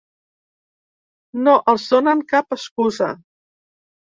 [1.49, 3.15] No els donem cap excusa.